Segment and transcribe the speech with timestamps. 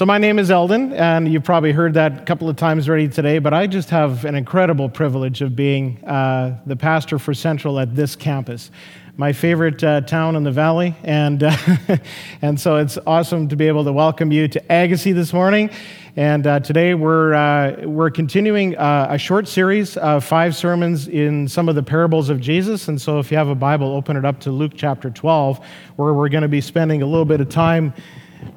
[0.00, 3.06] So, my name is Eldon, and you've probably heard that a couple of times already
[3.06, 7.78] today, but I just have an incredible privilege of being uh, the pastor for Central
[7.78, 8.70] at this campus.
[9.18, 11.54] My favorite uh, town in the valley, and, uh,
[12.40, 15.68] and so it's awesome to be able to welcome you to Agassiz this morning.
[16.16, 21.46] And uh, today we're, uh, we're continuing uh, a short series of five sermons in
[21.46, 22.88] some of the parables of Jesus.
[22.88, 25.60] And so if you have a Bible, open it up to Luke chapter 12,
[25.96, 27.92] where we're going to be spending a little bit of time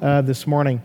[0.00, 0.80] this morning.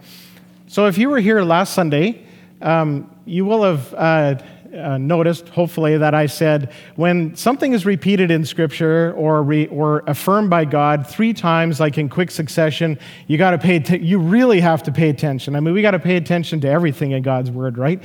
[0.72, 2.28] So, if you were here last Sunday,
[2.62, 4.36] um, you will have uh,
[4.72, 10.04] uh, noticed, hopefully, that I said when something is repeated in Scripture or, re- or
[10.06, 13.80] affirmed by God three times, like in quick succession, you got to pay.
[13.80, 15.56] T- you really have to pay attention.
[15.56, 18.04] I mean, we got to pay attention to everything in God's Word, right?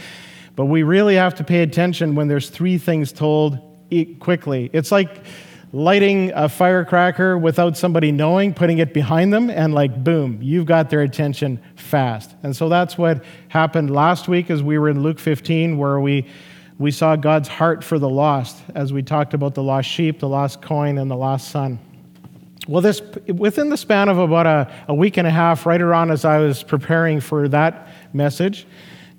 [0.56, 3.58] But we really have to pay attention when there's three things told
[4.20, 4.70] quickly.
[4.72, 5.22] It's like
[5.74, 10.88] lighting a firecracker without somebody knowing, putting it behind them, and like, boom, you've got
[10.88, 12.32] their attention fast.
[12.44, 16.28] And so that's what happened last week as we were in Luke 15, where we,
[16.78, 20.28] we saw God's heart for the lost, as we talked about the lost sheep, the
[20.28, 21.80] lost coin, and the lost son.
[22.68, 26.12] Well, this within the span of about a, a week and a half, right around
[26.12, 28.64] as I was preparing for that message,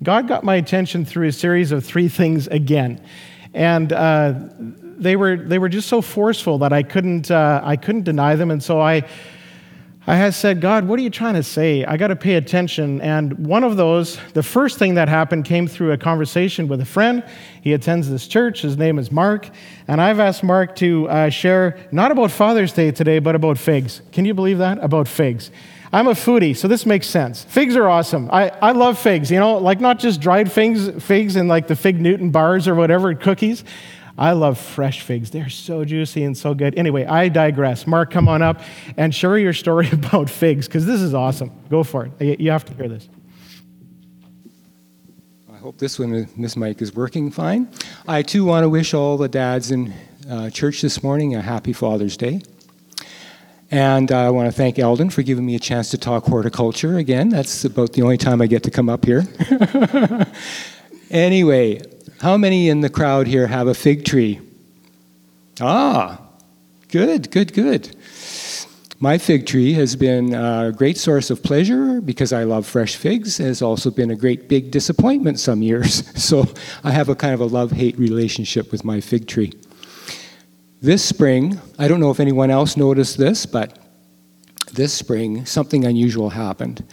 [0.01, 3.01] God got my attention through a series of three things again.
[3.53, 4.35] And uh,
[4.97, 8.51] they were they were just so forceful that I couldn't uh, I couldn't deny them,
[8.51, 9.07] and so I.
[10.07, 11.83] I had said, God, what are you trying to say?
[11.83, 13.01] I got to pay attention.
[13.01, 16.85] And one of those, the first thing that happened came through a conversation with a
[16.85, 17.23] friend.
[17.63, 18.61] He attends this church.
[18.61, 19.49] His name is Mark.
[19.87, 24.03] And I've asked Mark to uh, share not about Father's Day today, but about figs.
[24.11, 24.77] Can you believe that?
[24.83, 25.49] About figs.
[25.91, 27.43] I'm a foodie, so this makes sense.
[27.43, 28.29] Figs are awesome.
[28.31, 31.75] I, I love figs, you know, like not just dried figs, figs in like the
[31.75, 33.63] Fig Newton bars or whatever, cookies.
[34.17, 35.31] I love fresh figs.
[35.31, 36.77] They're so juicy and so good.
[36.77, 37.85] Anyway, I digress.
[37.85, 38.61] Mark, come on up
[38.95, 41.51] and share your story about figs because this is awesome.
[41.69, 42.39] Go for it.
[42.39, 43.09] You have to hear this.
[45.51, 47.69] I hope this one, this mic is working fine.
[48.07, 49.93] I too want to wish all the dads in
[50.29, 52.41] uh, church this morning a happy Father's Day.
[53.71, 57.29] And I want to thank Eldon for giving me a chance to talk horticulture again.
[57.29, 59.23] That's about the only time I get to come up here.
[61.09, 61.81] anyway,
[62.21, 64.39] how many in the crowd here have a fig tree?
[65.59, 66.21] Ah,
[66.89, 67.95] good, good, good.
[68.99, 73.39] My fig tree has been a great source of pleasure because I love fresh figs.
[73.39, 76.03] It has also been a great big disappointment some years.
[76.25, 76.45] So
[76.83, 79.53] I have a kind of a love hate relationship with my fig tree.
[80.81, 83.77] This spring, I don't know if anyone else noticed this, but
[84.73, 86.83] this spring, something unusual happened.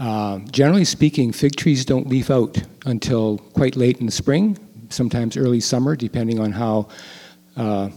[0.00, 2.56] Uh, generally speaking, fig trees don't leaf out
[2.86, 4.56] until quite late in the spring,
[4.88, 6.88] sometimes early summer, depending on how
[7.58, 7.90] uh,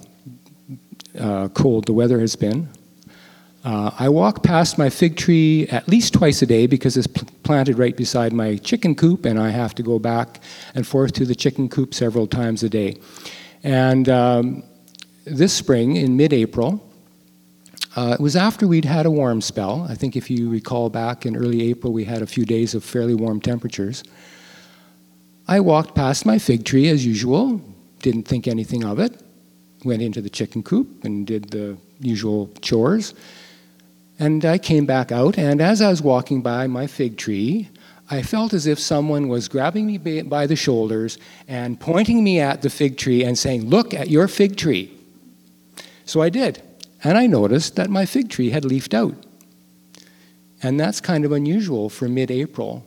[1.18, 2.68] uh, cold the weather has been.
[3.64, 7.26] Uh, I walk past my fig tree at least twice a day because it's pl-
[7.44, 10.42] planted right beside my chicken coop, and I have to go back
[10.76, 12.98] and forth to the chicken coop several times a day.
[13.64, 14.64] And um,
[15.24, 16.86] this spring, in mid April,
[17.96, 19.86] uh, it was after we'd had a warm spell.
[19.88, 22.84] I think if you recall back in early April, we had a few days of
[22.84, 24.04] fairly warm temperatures.
[25.48, 27.62] I walked past my fig tree as usual,
[28.00, 29.22] didn't think anything of it,
[29.86, 33.14] went into the chicken coop and did the usual chores.
[34.18, 37.70] And I came back out, and as I was walking by my fig tree,
[38.10, 41.18] I felt as if someone was grabbing me by the shoulders
[41.48, 44.92] and pointing me at the fig tree and saying, Look at your fig tree.
[46.06, 46.62] So I did
[47.04, 49.16] and I noticed that my fig tree had leafed out.
[50.62, 52.86] And that's kind of unusual for mid April.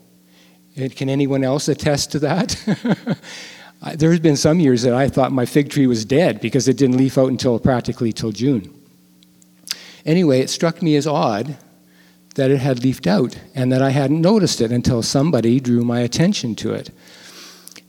[0.75, 2.57] Can anyone else attest to that?
[3.97, 6.77] there has been some years that I thought my fig tree was dead because it
[6.77, 8.73] didn't leaf out until practically till June.
[10.05, 11.57] Anyway, it struck me as odd
[12.37, 16.01] that it had leafed out and that I hadn't noticed it until somebody drew my
[16.01, 16.91] attention to it.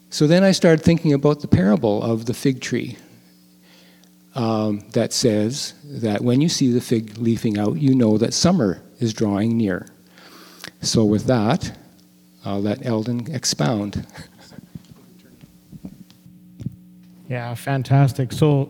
[0.10, 2.98] So then I started thinking about the parable of the fig tree
[4.38, 8.82] um, that says that when you see the fig leafing out, you know that summer
[9.00, 9.88] is drawing near.
[10.82, 11.76] So, with that,
[12.46, 14.06] I'll let Eldon expound.
[17.28, 18.32] Yeah, fantastic.
[18.32, 18.70] So,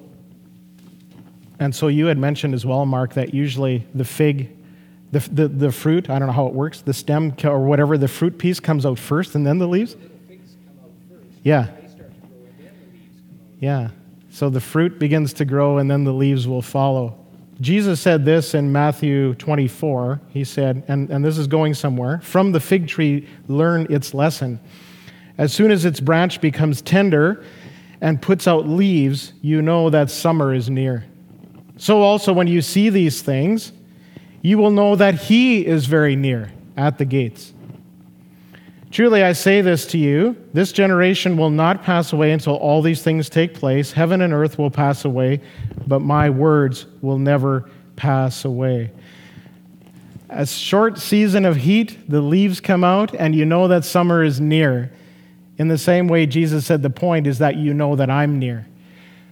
[1.59, 4.49] and so you had mentioned as well, Mark, that usually the fig,
[5.11, 8.07] the, the, the fruit, I don't know how it works, the stem or whatever, the
[8.07, 9.95] fruit piece comes out first and then the leaves?
[11.43, 11.67] Yeah.
[13.59, 13.89] Yeah.
[14.37, 17.17] So the fruit begins to grow and then the leaves will follow.
[17.59, 20.21] Jesus said this in Matthew 24.
[20.29, 24.59] He said, and, and this is going somewhere from the fig tree, learn its lesson.
[25.39, 27.43] As soon as its branch becomes tender
[27.99, 31.07] and puts out leaves, you know that summer is near.
[31.77, 33.71] So also, when you see these things,
[34.43, 37.55] you will know that He is very near at the gates.
[38.89, 43.03] Truly, I say this to you this generation will not pass away until all these
[43.03, 43.91] things take place.
[43.91, 45.41] Heaven and earth will pass away,
[45.85, 48.91] but my words will never pass away.
[50.29, 54.39] A short season of heat, the leaves come out, and you know that summer is
[54.39, 54.91] near.
[55.57, 58.67] In the same way, Jesus said, The point is that you know that I'm near.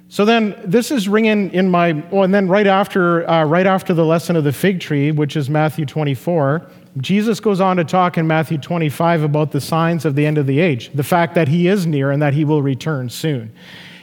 [0.07, 2.03] So then, this is ringing in my.
[2.11, 5.35] Oh, and then right after, uh, right after the lesson of the fig tree, which
[5.35, 6.65] is Matthew 24,
[6.97, 10.47] Jesus goes on to talk in Matthew 25 about the signs of the end of
[10.47, 13.53] the age, the fact that he is near and that he will return soon.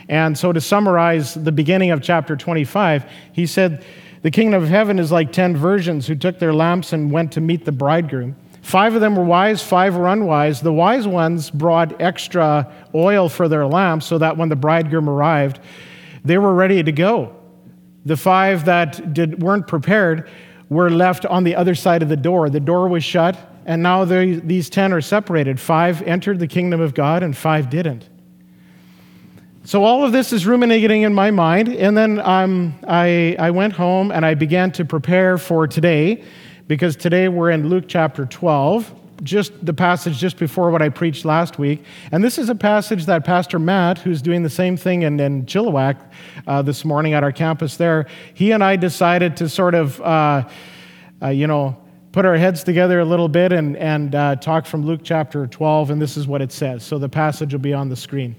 [0.08, 3.84] And so, to summarize the beginning of chapter 25, he said,
[4.20, 7.40] The kingdom of heaven is like 10 virgins who took their lamps and went to
[7.40, 8.36] meet the bridegroom.
[8.60, 10.60] Five of them were wise, five were unwise.
[10.60, 15.60] The wise ones brought extra oil for their lamps so that when the bridegroom arrived,
[16.24, 17.34] they were ready to go.
[18.04, 20.28] The five that did, weren't prepared
[20.72, 22.50] were left on the other side of the door.
[22.50, 25.60] The door was shut, and now these 10 are separated.
[25.60, 28.08] Five entered the kingdom of God, and five didn't.
[29.64, 33.74] So all of this is ruminating in my mind, and then um, I, I went
[33.74, 36.24] home and I began to prepare for today,
[36.66, 38.92] because today we're in Luke chapter 12
[39.22, 41.84] just the passage just before what I preached last week.
[42.10, 45.46] And this is a passage that Pastor Matt, who's doing the same thing in, in
[45.46, 45.96] Chilliwack
[46.46, 50.48] uh, this morning at our campus there, he and I decided to sort of, uh,
[51.22, 51.76] uh, you know,
[52.10, 55.90] put our heads together a little bit and, and uh, talk from Luke chapter 12.
[55.90, 56.82] And this is what it says.
[56.82, 58.34] So the passage will be on the screen.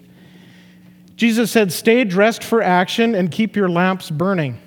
[1.16, 4.60] Jesus said, Stay dressed for action and keep your lamps burning.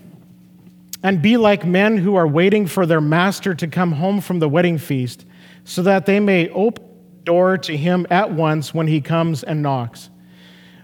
[1.03, 4.49] And be like men who are waiting for their master to come home from the
[4.49, 5.25] wedding feast
[5.67, 9.61] so that they may open the door to him at once when he comes and
[9.61, 10.09] knocks.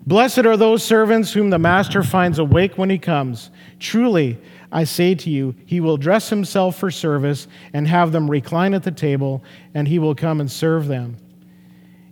[0.04, 3.50] Blessed are those servants whom the master finds awake when he comes.
[3.78, 4.36] Truly,
[4.72, 8.82] I say to you, he will dress himself for service and have them recline at
[8.82, 11.16] the table, and he will come and serve them.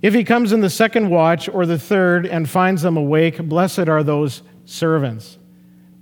[0.00, 3.88] If he comes in the second watch or the third and finds them awake, blessed
[3.88, 5.39] are those servants.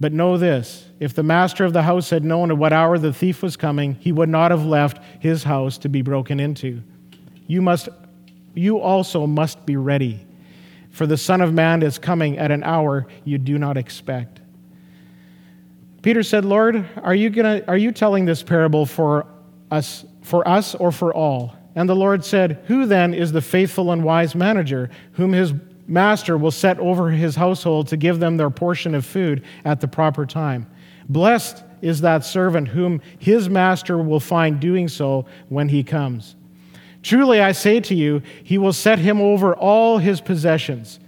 [0.00, 3.12] But know this if the master of the house had known at what hour the
[3.12, 6.82] thief was coming, he would not have left his house to be broken into.
[7.46, 7.88] You, must,
[8.54, 10.24] you also must be ready,
[10.90, 14.40] for the Son of Man is coming at an hour you do not expect.
[16.02, 19.26] Peter said, Lord, are you, gonna, are you telling this parable for
[19.70, 21.56] us, for us or for all?
[21.74, 25.52] And the Lord said, Who then is the faithful and wise manager, whom his
[25.88, 29.88] master will set over his household to give them their portion of food at the
[29.88, 30.66] proper time.
[31.08, 36.36] Blessed is that servant whom his master will find doing so when he comes.
[37.02, 41.00] Truly, I say to you, he will set him over all his possessions.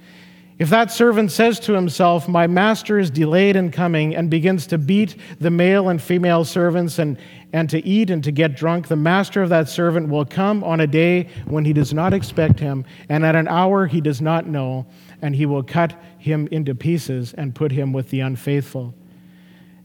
[0.58, 4.78] If that servant says to himself, My master is delayed in coming, and begins to
[4.78, 7.16] beat the male and female servants and,
[7.52, 10.80] and to eat and to get drunk, the master of that servant will come on
[10.80, 14.46] a day when he does not expect him, and at an hour he does not
[14.46, 14.86] know,
[15.22, 18.94] and he will cut him into pieces and put him with the unfaithful.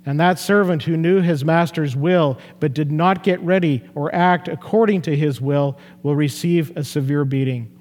[0.06, 4.48] And that servant who knew his master's will, but did not get ready or act
[4.48, 7.72] according to his will, will receive a severe beating.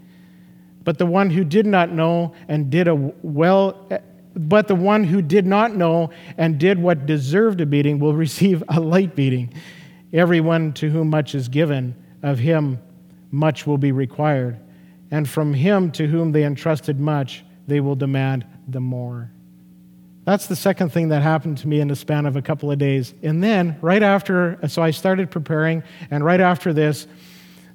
[0.84, 3.88] But the one who did not know and did a well
[4.36, 8.62] but the one who did not know and did what deserved a beating will receive
[8.68, 9.52] a light beating.
[10.14, 12.78] Everyone to whom much is given, of him
[13.32, 14.60] much will be required.
[15.10, 19.30] And from him to whom they entrusted much, they will demand the more.
[20.24, 22.78] That's the second thing that happened to me in the span of a couple of
[22.78, 23.12] days.
[23.22, 27.06] And then, right after, so I started preparing, and right after this,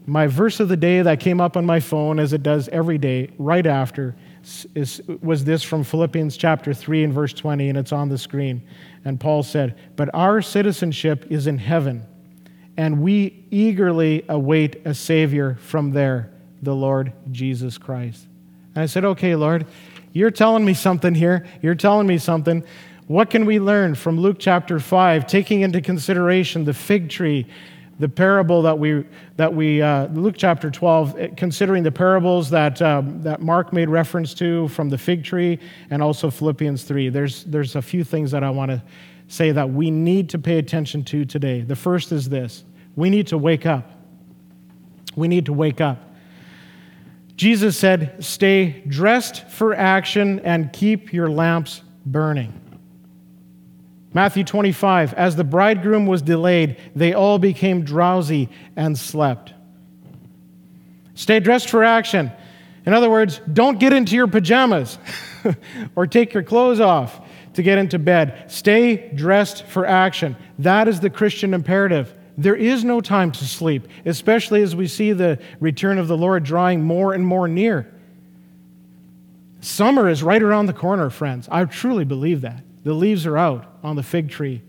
[0.06, 2.98] my verse of the day that came up on my phone, as it does every
[2.98, 4.16] day, right after,
[4.74, 8.64] is, was this from Philippians chapter 3 and verse 20, and it's on the screen.
[9.06, 12.06] And Paul said, But our citizenship is in heaven,
[12.80, 16.32] and we eagerly await a Savior from there,
[16.62, 18.26] the Lord Jesus Christ.
[18.74, 19.66] And I said, Okay, Lord,
[20.14, 21.46] you're telling me something here.
[21.62, 22.64] You're telling me something.
[23.08, 27.46] What can we learn from Luke chapter 5, taking into consideration the fig tree?
[28.00, 29.04] the parable that we,
[29.36, 33.90] that we uh, Luke chapter 12, eh, considering the parables that, um, that Mark made
[33.90, 35.60] reference to from the fig tree
[35.90, 38.82] and also Philippians 3, there's, there's a few things that I want to
[39.30, 41.62] say that we need to pay attention to today.
[41.62, 43.90] The first is this we need to wake up.
[45.16, 46.04] We need to wake up.
[47.38, 52.54] Jesus said, Stay dressed for action and keep your lamps burning.
[54.12, 59.54] Matthew 25, as the bridegroom was delayed, they all became drowsy and slept.
[61.14, 62.32] Stay dressed for action.
[62.88, 64.98] In other words, don't get into your pajamas
[65.96, 67.22] or take your clothes off
[67.60, 68.46] to get into bed.
[68.48, 70.38] Stay dressed for action.
[70.60, 72.14] That is the Christian imperative.
[72.38, 76.46] There is no time to sleep, especially as we see the return of the Lord
[76.46, 77.94] drawing more and more near.
[79.60, 81.50] Summer is right around the corner, friends.
[81.52, 82.64] I truly believe that.
[82.86, 84.62] The leaves are out on the fig tree.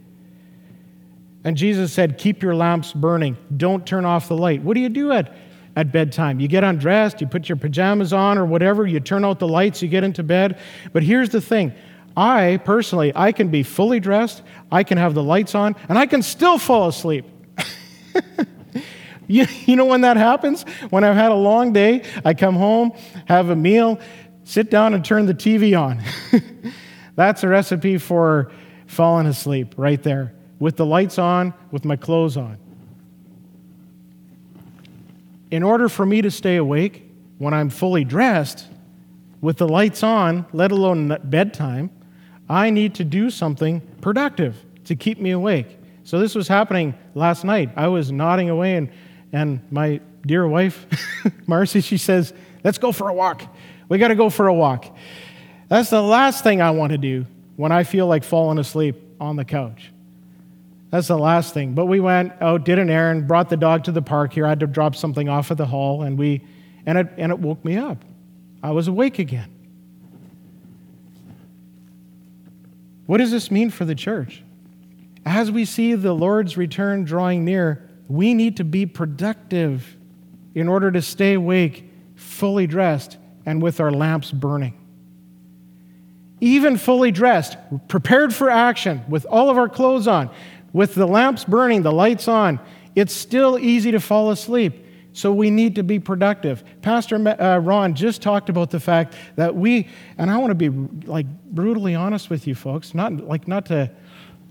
[1.45, 3.37] And Jesus said, Keep your lamps burning.
[3.57, 4.65] Don't turn off the light.
[4.65, 5.33] What do you do at,
[5.77, 6.41] at bedtime?
[6.41, 9.81] You get undressed, you put your pajamas on or whatever, you turn out the lights,
[9.81, 10.59] you get into bed.
[10.93, 11.73] But here's the thing
[12.17, 16.07] I personally, I can be fully dressed, I can have the lights on, and I
[16.07, 17.25] can still fall asleep.
[19.27, 20.65] you, you know when that happens?
[20.91, 22.93] When I've had a long day, I come home,
[23.27, 24.01] have a meal,
[24.45, 26.03] sit down, and turn the TV on.
[27.17, 28.51] That's a recipe for
[28.87, 32.59] falling asleep right there with the lights on, with my clothes on.
[35.51, 38.67] In order for me to stay awake when I'm fully dressed,
[39.41, 41.91] with the lights on, let alone bedtime,
[42.51, 45.79] I need to do something productive to keep me awake.
[46.03, 47.71] So this was happening last night.
[47.77, 48.91] I was nodding away, and,
[49.33, 50.85] and my dear wife,
[51.47, 53.43] Marcy, she says, Let's go for a walk.
[53.89, 54.85] We got to go for a walk.
[55.69, 59.37] That's the last thing I want to do when I feel like falling asleep on
[59.37, 59.93] the couch.
[60.91, 61.75] That's the last thing.
[61.75, 64.45] But we went out, did an errand, brought the dog to the park here.
[64.45, 66.45] I had to drop something off at the hall, and we,
[66.85, 68.05] and it, and it woke me up.
[68.61, 69.60] I was awake again.
[73.11, 74.41] What does this mean for the church?
[75.27, 79.97] As we see the Lord's return drawing near, we need to be productive
[80.55, 84.79] in order to stay awake, fully dressed, and with our lamps burning.
[86.41, 87.57] Even fully dressed,
[87.89, 90.31] prepared for action, with all of our clothes on,
[90.73, 92.61] with the lamps burning, the lights on,
[92.95, 94.87] it's still easy to fall asleep.
[95.13, 96.63] So we need to be productive.
[96.83, 99.89] Pastor uh, Ron just talked about the fact that we,
[100.19, 100.69] and I want to be
[101.07, 103.91] like brutally honest with you folks, not like not to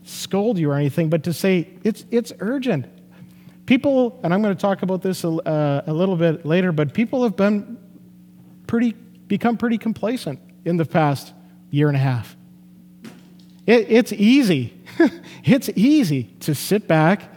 [0.03, 2.87] scold you or anything, but to say it's it's urgent.
[3.65, 6.93] People, and I'm going to talk about this a, uh, a little bit later, but
[6.93, 7.77] people have been
[8.67, 8.91] pretty
[9.27, 11.33] become pretty complacent in the past
[11.69, 12.35] year and a half.
[13.65, 14.79] It, it's easy
[15.43, 17.33] it's easy to sit back,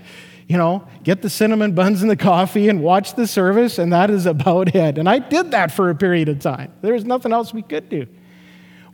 [0.48, 4.10] you know, get the cinnamon buns and the coffee and watch the service, and that
[4.10, 4.98] is about it.
[4.98, 6.72] And I did that for a period of time.
[6.82, 8.06] There was nothing else we could do.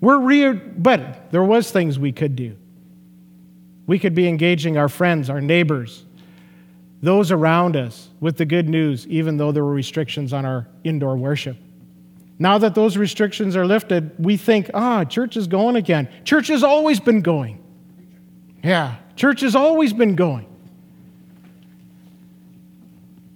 [0.01, 2.57] We're re- but there was things we could do.
[3.87, 6.05] We could be engaging our friends, our neighbors,
[7.01, 11.17] those around us with the good news, even though there were restrictions on our indoor
[11.17, 11.57] worship.
[12.39, 16.09] Now that those restrictions are lifted, we think, ah, church is going again.
[16.25, 17.65] Church has always been going.
[18.63, 20.48] Yeah, church has always been going.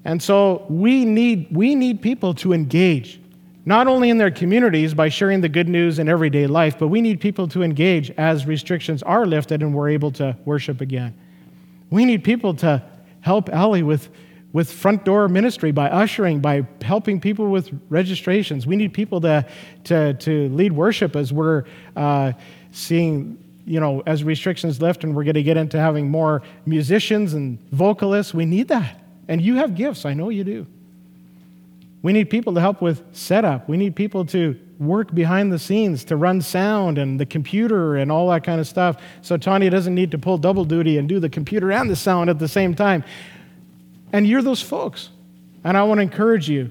[0.04, 3.21] And so we need, we need people to engage,
[3.64, 7.00] not only in their communities by sharing the good news in everyday life, but we
[7.00, 11.14] need people to engage as restrictions are lifted and we're able to worship again.
[11.90, 12.82] We need people to
[13.21, 14.09] help Ellie with,
[14.52, 18.66] with front door ministry by ushering, by helping people with registrations.
[18.66, 19.47] We need people to,
[19.85, 22.32] to, to lead worship as we're uh,
[22.73, 27.35] seeing you know, as restrictions lift and we're going to get into having more musicians
[27.35, 29.01] and vocalists, we need that.
[29.29, 30.67] And you have gifts, I know you do.
[32.02, 33.69] We need people to help with setup.
[33.69, 38.11] We need people to work behind the scenes to run sound and the computer and
[38.11, 39.00] all that kind of stuff.
[39.23, 42.29] So Tanya doesn't need to pull double duty and do the computer and the sound
[42.29, 43.05] at the same time.
[44.12, 45.11] And you're those folks.
[45.62, 46.71] And I want to encourage you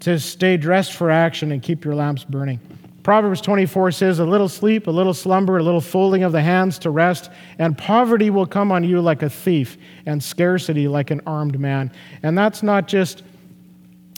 [0.00, 2.60] to stay dressed for action and keep your lamps burning.
[3.06, 6.76] Proverbs 24 says, A little sleep, a little slumber, a little folding of the hands
[6.80, 11.20] to rest, and poverty will come on you like a thief, and scarcity like an
[11.24, 11.92] armed man.
[12.24, 13.22] And that's not just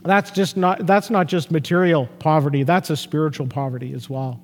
[0.05, 4.41] that's just not that's not just material poverty, that's a spiritual poverty as well.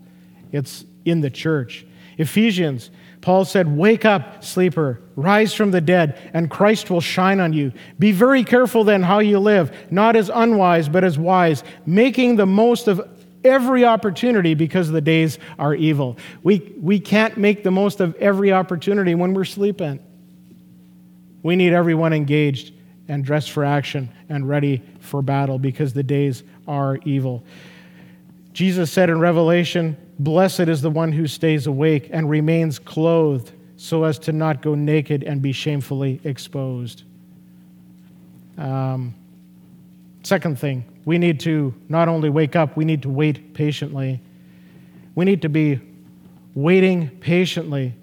[0.53, 1.87] It's in the church.
[2.19, 2.91] Ephesians,
[3.23, 7.73] Paul said, Wake up, sleeper, rise from the dead, and Christ will shine on you.
[7.99, 12.45] Be very careful then how you live, not as unwise, but as wise, making the
[12.45, 13.01] most of
[13.45, 16.17] every opportunity because the days are evil.
[16.43, 20.01] We, we can't make the most of every opportunity when we're sleeping.
[21.43, 22.73] We need everyone engaged
[23.07, 27.45] and dressed for action and ready for battle because the days are evil.
[28.53, 34.05] Jesus said in Revelation, Blessed is the one who stays awake and remains clothed so
[34.05, 37.03] as to not go naked and be shamefully exposed.
[38.57, 39.15] Um,
[40.23, 44.21] second thing, we need to not only wake up, we need to wait patiently.
[45.15, 45.81] We need to be
[46.55, 47.95] waiting patiently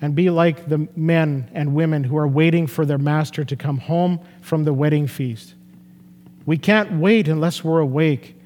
[0.00, 3.78] and be like the men and women who are waiting for their master to come
[3.78, 5.54] home from the wedding feast.
[6.46, 8.36] We can't wait unless we're awake.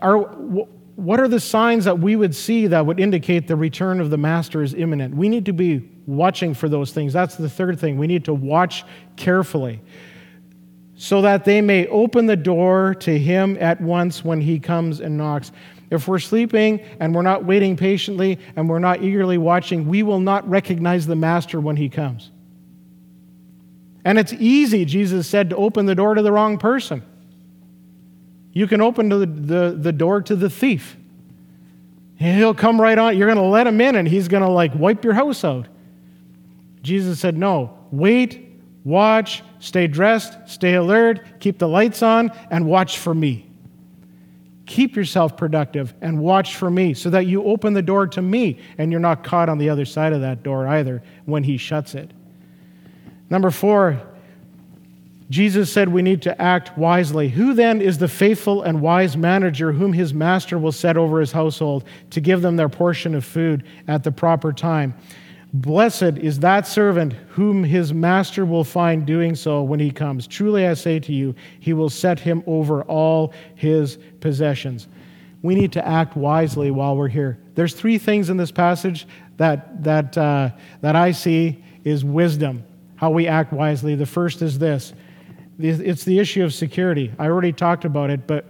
[0.00, 4.10] Are, what are the signs that we would see that would indicate the return of
[4.10, 5.14] the master is imminent?
[5.14, 7.12] We need to be watching for those things.
[7.12, 7.98] That's the third thing.
[7.98, 8.84] We need to watch
[9.16, 9.80] carefully
[11.02, 15.18] so that they may open the door to him at once when he comes and
[15.18, 15.50] knocks.
[15.90, 20.20] If we're sleeping and we're not waiting patiently and we're not eagerly watching, we will
[20.20, 22.30] not recognize the master when he comes.
[24.04, 27.02] And it's easy, Jesus said, to open the door to the wrong person.
[28.52, 30.96] You can open the, the, the door to the thief.
[32.14, 33.18] He'll come right on.
[33.18, 35.66] You're going to let him in and he's going to like wipe your house out.
[36.80, 38.51] Jesus said, No, wait,
[38.84, 43.48] watch, stay dressed, stay alert, keep the lights on, and watch for me.
[44.66, 48.58] Keep yourself productive and watch for me so that you open the door to me
[48.78, 51.94] and you're not caught on the other side of that door either when he shuts
[51.94, 52.10] it.
[53.28, 54.00] Number four,
[55.30, 57.30] Jesus said we need to act wisely.
[57.30, 61.32] Who then is the faithful and wise manager whom his master will set over his
[61.32, 64.94] household to give them their portion of food at the proper time?
[65.54, 70.26] Blessed is that servant whom his master will find doing so when he comes.
[70.26, 74.88] Truly I say to you, he will set him over all his possessions.
[75.42, 77.38] We need to act wisely while we're here.
[77.54, 79.06] There's three things in this passage
[79.36, 82.64] that, that, uh, that I see is wisdom,
[82.96, 83.94] how we act wisely.
[83.94, 84.94] The first is this
[85.58, 87.12] it's the issue of security.
[87.18, 88.46] I already talked about it, but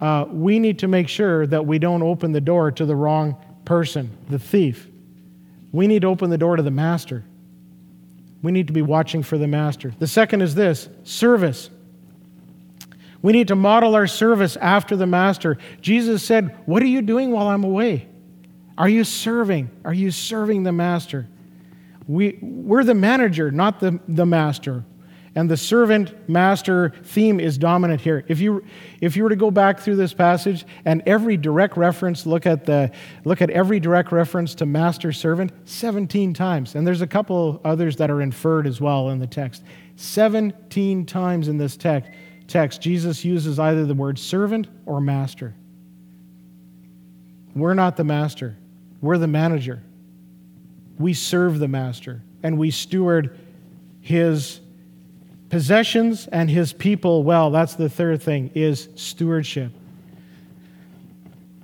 [0.00, 3.36] uh, we need to make sure that we don't open the door to the wrong
[3.64, 4.88] person, the thief.
[5.72, 7.24] We need to open the door to the master.
[8.42, 9.92] We need to be watching for the master.
[9.98, 11.70] The second is this service.
[13.20, 15.58] We need to model our service after the master.
[15.80, 18.08] Jesus said, What are you doing while I'm away?
[18.76, 19.70] Are you serving?
[19.84, 21.26] Are you serving the master?
[22.06, 24.84] We, we're the manager, not the, the master.
[25.34, 28.24] And the servant master theme is dominant here.
[28.28, 28.64] If you,
[29.00, 32.64] if you were to go back through this passage and every direct reference, look at,
[32.64, 32.90] the,
[33.24, 36.74] look at every direct reference to master servant 17 times.
[36.74, 39.62] And there's a couple others that are inferred as well in the text.
[39.96, 42.10] 17 times in this text,
[42.46, 45.54] text Jesus uses either the word servant or master.
[47.54, 48.56] We're not the master,
[49.00, 49.82] we're the manager.
[50.98, 53.38] We serve the master and we steward
[54.00, 54.60] his
[55.50, 57.50] possessions and his people well.
[57.50, 59.72] That's the third thing is stewardship.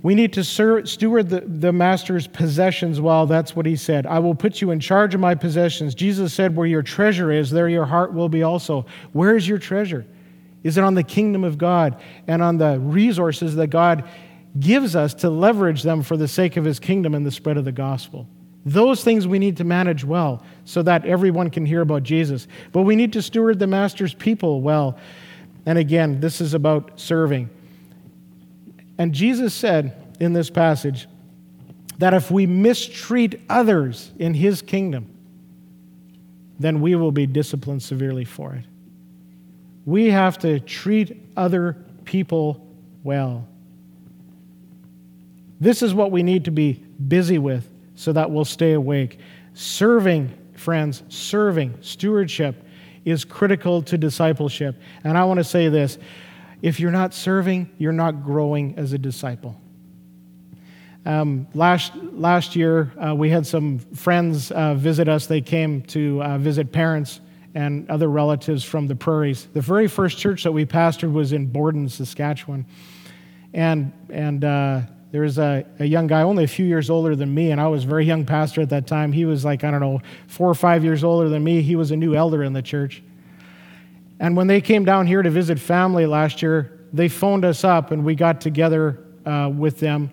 [0.03, 3.27] We need to steward the, master's possessions well.
[3.27, 4.05] That's what he said.
[4.05, 5.95] I will put you in charge of my possessions.
[5.95, 8.85] Jesus said, Where your treasure is, there your heart will be also.
[9.13, 10.05] Where is your treasure?
[10.63, 14.07] Is it on the kingdom of God and on the resources that God
[14.61, 17.65] gives us to leverage them for the sake of his kingdom and the spread of
[17.65, 18.29] the gospel?
[18.67, 22.49] Those things we need to manage well so that everyone can hear about Jesus.
[22.73, 24.99] But we need to steward the Master's people well.
[25.67, 27.51] And again, this is about serving.
[28.97, 31.09] And Jesus said in this passage
[31.99, 35.11] that if we mistreat others in his kingdom,
[36.59, 38.65] then we will be disciplined severely for it.
[39.85, 42.67] We have to treat other people
[43.03, 43.47] well.
[45.61, 49.19] This is what we need to be busy with so that we'll stay awake.
[49.55, 52.65] Serving, friends, serving, stewardship
[53.05, 54.77] is critical to discipleship.
[55.05, 55.99] And I want to say this
[56.63, 59.61] if you're not serving, you're not growing as a disciple.
[61.07, 65.27] Um, last, last year, uh, we had some friends uh, visit us.
[65.27, 67.21] They came to uh, visit parents
[67.55, 69.47] and other relatives from the prairies.
[69.53, 72.65] The very first church that we pastored was in Borden, Saskatchewan.
[73.53, 74.81] And, and uh,
[75.15, 77.69] there was a, a young guy, only a few years older than me, and I
[77.69, 79.13] was a very young pastor at that time.
[79.13, 81.63] He was like, I don't know, four or five years older than me.
[81.63, 83.01] He was a new elder in the church.
[84.19, 87.93] And when they came down here to visit family last year, they phoned us up
[87.93, 90.11] and we got together uh, with them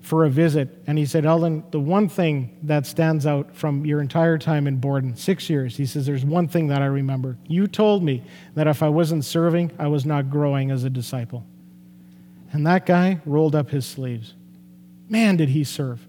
[0.00, 0.80] for a visit.
[0.86, 4.76] And he said, Eldon, the one thing that stands out from your entire time in
[4.76, 7.36] Borden, six years, he says, there's one thing that I remember.
[7.48, 8.22] You told me
[8.54, 11.44] that if I wasn't serving, I was not growing as a disciple.
[12.56, 14.32] And that guy rolled up his sleeves.
[15.10, 16.00] Man, did he serve.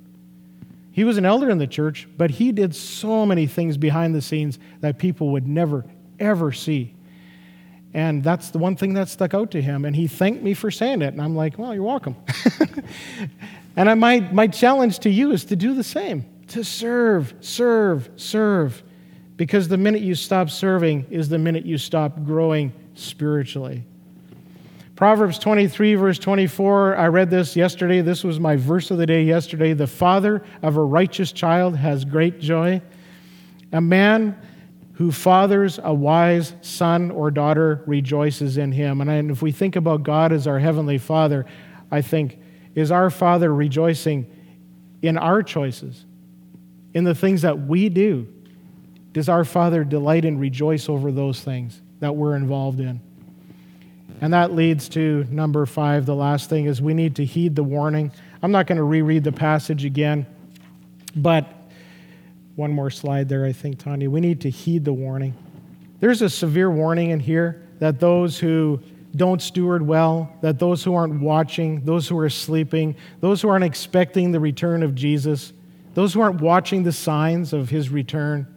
[0.94, 4.22] He was an elder in the church, but he did so many things behind the
[4.22, 5.84] scenes that people would never,
[6.22, 6.96] ever see.
[7.94, 9.84] And that's the one thing that stuck out to him.
[9.84, 11.08] And he thanked me for saying it.
[11.08, 12.16] And I'm like, well, you're welcome.
[13.76, 18.10] and I, my, my challenge to you is to do the same to serve, serve,
[18.16, 18.84] serve.
[19.36, 23.84] Because the minute you stop serving is the minute you stop growing spiritually.
[24.98, 28.02] Proverbs 23, verse 24, I read this yesterday.
[28.02, 29.74] This was my verse of the day yesterday.
[29.74, 32.82] The father of a righteous child has great joy.
[33.72, 34.36] A man
[34.94, 39.00] who fathers a wise son or daughter rejoices in him.
[39.02, 41.46] And if we think about God as our heavenly father,
[41.92, 42.40] I think
[42.78, 44.32] Is our Father rejoicing
[45.02, 46.06] in our choices,
[46.94, 48.28] in the things that we do?
[49.14, 53.02] Does our Father delight and rejoice over those things that we're involved in?
[54.20, 56.06] And that leads to number five.
[56.06, 58.12] The last thing is we need to heed the warning.
[58.42, 60.26] I'm not going to reread the passage again,
[61.16, 61.48] but
[62.56, 64.10] one more slide there, I think, Tanya.
[64.10, 65.36] We need to heed the warning.
[66.00, 68.80] There's a severe warning in here that those who
[69.16, 73.66] don't steward well, that those who aren't watching, those who are sleeping, those who aren't
[73.66, 75.54] expecting the return of Jesus,
[75.94, 78.48] those who aren't watching the signs of his return,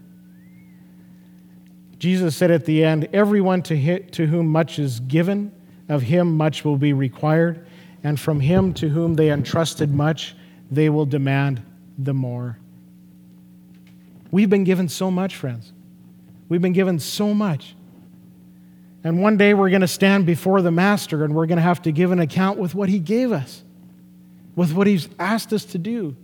[2.00, 5.52] Jesus said at the end, Everyone to, to whom much is given,
[5.88, 7.66] of him much will be required,
[8.02, 10.34] and from him to whom they entrusted much,
[10.70, 11.62] they will demand
[11.98, 12.58] the more.
[14.30, 15.72] We've been given so much, friends.
[16.48, 17.76] We've been given so much.
[19.04, 21.82] And one day we're going to stand before the Master and we're going to have
[21.82, 23.62] to give an account with what he gave us,
[24.56, 26.16] with what he's asked us to do.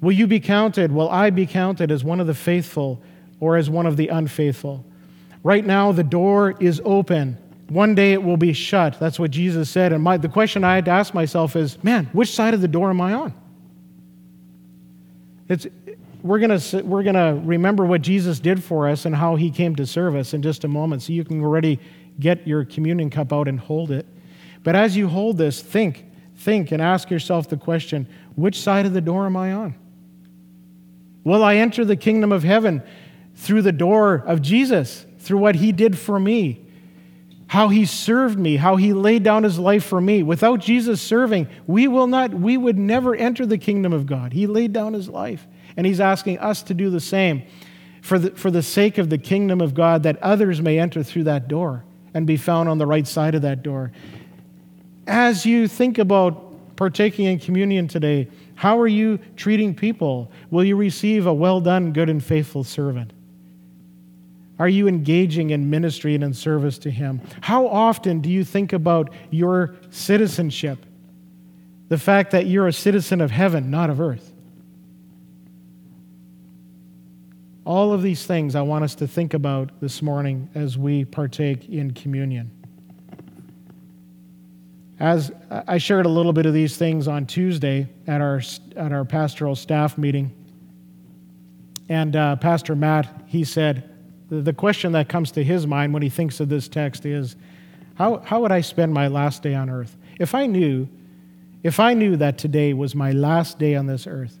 [0.00, 0.92] Will you be counted?
[0.92, 3.02] Will I be counted as one of the faithful
[3.40, 4.84] or as one of the unfaithful?
[5.42, 7.36] Right now, the door is open.
[7.68, 8.98] One day it will be shut.
[8.98, 9.92] That's what Jesus said.
[9.92, 12.68] And my, the question I had to ask myself is man, which side of the
[12.68, 13.34] door am I on?
[15.48, 15.66] It's,
[16.22, 19.86] we're going we're gonna remember what Jesus did for us and how he came to
[19.86, 21.02] serve us in just a moment.
[21.02, 21.78] So you can already
[22.18, 24.06] get your communion cup out and hold it.
[24.64, 26.04] But as you hold this, think,
[26.36, 29.74] think, and ask yourself the question which side of the door am I on?
[31.28, 32.82] Will I enter the kingdom of heaven
[33.34, 36.64] through the door of Jesus, through what he did for me?
[37.48, 40.22] How he served me, how he laid down his life for me.
[40.22, 44.32] Without Jesus serving, we will not, we would never enter the kingdom of God.
[44.32, 47.42] He laid down his life, and he's asking us to do the same
[48.00, 51.24] for the, for the sake of the kingdom of God, that others may enter through
[51.24, 53.92] that door and be found on the right side of that door.
[55.06, 60.32] As you think about partaking in communion today, how are you treating people?
[60.50, 63.12] Will you receive a well done, good and faithful servant?
[64.58, 67.20] Are you engaging in ministry and in service to Him?
[67.40, 70.84] How often do you think about your citizenship?
[71.88, 74.32] The fact that you're a citizen of heaven, not of earth.
[77.64, 81.68] All of these things I want us to think about this morning as we partake
[81.68, 82.57] in communion.
[85.00, 88.40] As I shared a little bit of these things on Tuesday at our,
[88.74, 90.32] at our pastoral staff meeting,
[91.88, 93.90] and uh, Pastor Matt, he said,
[94.28, 97.36] the question that comes to his mind when he thinks of this text is,
[97.94, 99.96] how, how would I spend my last day on earth?
[100.18, 100.88] If I knew,
[101.62, 104.38] if I knew that today was my last day on this earth,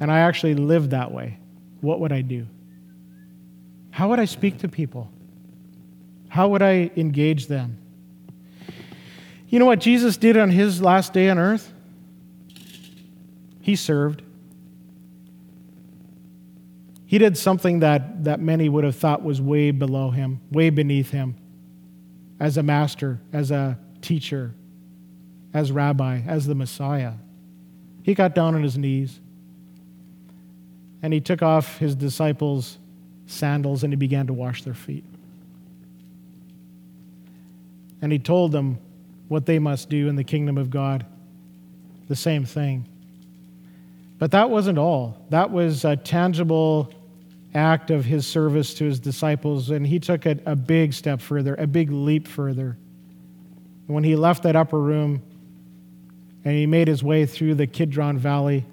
[0.00, 1.38] and I actually lived that way,
[1.80, 2.46] what would I do?
[3.90, 5.10] How would I speak to people?
[6.28, 7.78] How would I engage them?
[9.48, 11.72] You know what Jesus did on his last day on earth?
[13.60, 14.22] He served.
[17.06, 21.10] He did something that, that many would have thought was way below him, way beneath
[21.10, 21.36] him,
[22.40, 24.54] as a master, as a teacher,
[25.54, 27.12] as rabbi, as the Messiah.
[28.02, 29.20] He got down on his knees
[31.02, 32.78] and he took off his disciples'
[33.26, 35.04] sandals and he began to wash their feet
[38.06, 38.78] and he told them
[39.26, 41.04] what they must do in the kingdom of God.
[42.06, 42.86] The same thing.
[44.20, 45.26] But that wasn't all.
[45.30, 46.94] That was a tangible
[47.52, 51.56] act of his service to his disciples, and he took it a big step further,
[51.56, 52.76] a big leap further.
[53.88, 55.20] When he left that upper room
[56.44, 58.64] and he made his way through the Kidron Valley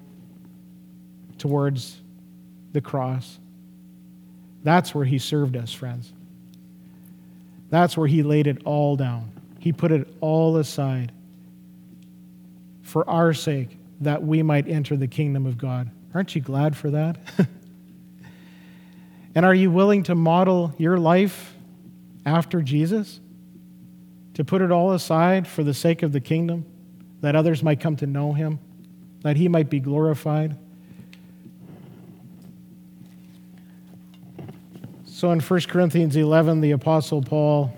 [1.38, 2.00] towards
[2.72, 3.40] the cross,
[4.62, 6.12] that's where he served us, friends.
[7.74, 9.32] That's where he laid it all down.
[9.58, 11.10] He put it all aside
[12.82, 15.90] for our sake that we might enter the kingdom of God.
[16.14, 17.16] Aren't you glad for that?
[19.34, 21.52] and are you willing to model your life
[22.24, 23.18] after Jesus?
[24.34, 26.64] To put it all aside for the sake of the kingdom,
[27.22, 28.60] that others might come to know him,
[29.22, 30.56] that he might be glorified?
[35.24, 37.74] So in 1 Corinthians 11, the Apostle Paul,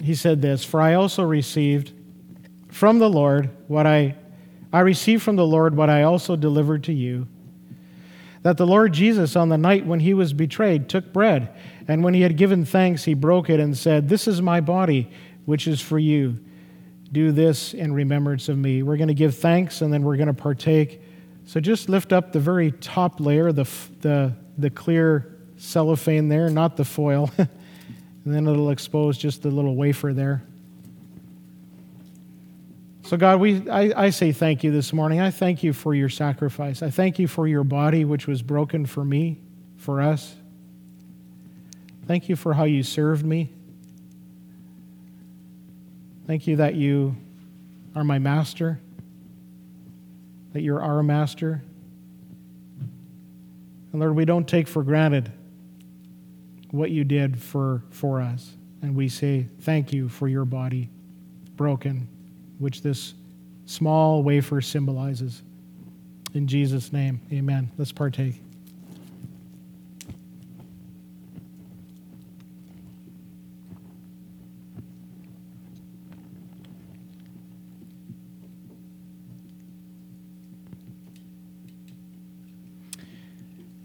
[0.00, 1.92] he said this For I also received
[2.68, 4.14] from the Lord what I,
[4.72, 7.26] I received from the Lord what I also delivered to you.
[8.42, 11.52] That the Lord Jesus, on the night when he was betrayed, took bread,
[11.88, 15.10] and when he had given thanks, he broke it and said, This is my body,
[15.46, 16.38] which is for you.
[17.10, 18.84] Do this in remembrance of me.
[18.84, 21.02] We're going to give thanks and then we're going to partake.
[21.44, 23.68] So just lift up the very top layer, the,
[24.00, 25.29] the, the clear
[25.60, 27.30] cellophane there, not the foil.
[28.24, 30.42] And then it'll expose just the little wafer there.
[33.04, 35.20] So, God, we, I, I say thank you this morning.
[35.20, 36.82] I thank you for your sacrifice.
[36.82, 39.40] I thank you for your body, which was broken for me,
[39.78, 40.34] for us.
[42.06, 43.48] Thank you for how you served me.
[46.26, 47.16] Thank you that you
[47.96, 48.78] are my master,
[50.52, 51.64] that you're our master.
[53.92, 55.32] And Lord, we don't take for granted
[56.70, 58.52] what you did for, for us.
[58.82, 60.88] And we say thank you for your body
[61.56, 62.08] broken,
[62.58, 63.14] which this
[63.66, 65.42] small wafer symbolizes.
[66.34, 67.70] In Jesus' name, amen.
[67.76, 68.40] Let's partake.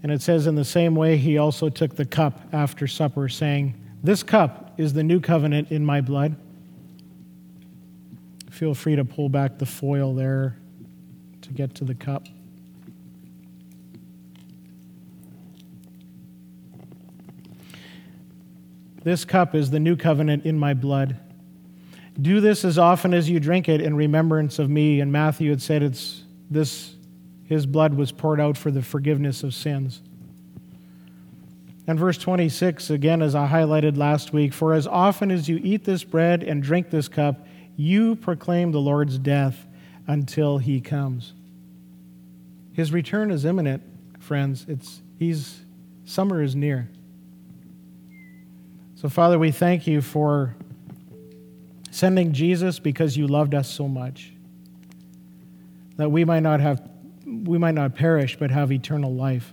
[0.06, 3.74] And it says, in the same way, he also took the cup after supper, saying,
[4.04, 6.36] This cup is the new covenant in my blood.
[8.48, 10.58] Feel free to pull back the foil there
[11.42, 12.28] to get to the cup.
[19.02, 21.18] This cup is the new covenant in my blood.
[22.22, 25.00] Do this as often as you drink it in remembrance of me.
[25.00, 26.95] And Matthew had said it's this
[27.46, 30.02] his blood was poured out for the forgiveness of sins.
[31.86, 35.84] And verse 26, again, as I highlighted last week, for as often as you eat
[35.84, 39.66] this bread and drink this cup, you proclaim the Lord's death
[40.08, 41.32] until he comes.
[42.72, 43.82] His return is imminent,
[44.18, 44.66] friends.
[44.68, 45.60] It's, he's,
[46.04, 46.90] summer is near.
[48.96, 50.56] So, Father, we thank you for
[51.92, 54.32] sending Jesus because you loved us so much,
[55.96, 56.86] that we might not have
[57.26, 59.52] we might not perish, but have eternal life.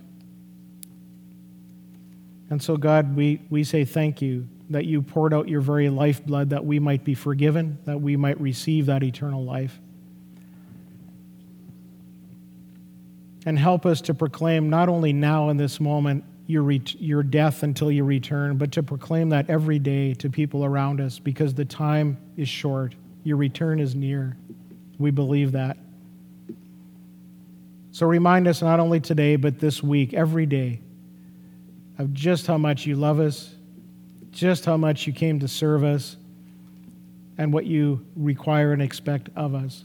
[2.50, 6.50] And so, God, we, we say thank you that you poured out your very lifeblood
[6.50, 9.80] that we might be forgiven, that we might receive that eternal life.
[13.44, 17.62] And help us to proclaim not only now in this moment your, ret- your death
[17.62, 21.64] until you return, but to proclaim that every day to people around us because the
[21.64, 22.94] time is short.
[23.22, 24.36] Your return is near.
[24.98, 25.76] We believe that.
[27.94, 30.80] So remind us not only today, but this week, every day,
[31.96, 33.54] of just how much you love us,
[34.32, 36.16] just how much you came to serve us,
[37.38, 39.84] and what you require and expect of us.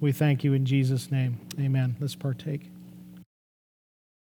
[0.00, 1.38] We thank you in Jesus' name.
[1.60, 1.94] Amen.
[2.00, 2.70] Let's partake.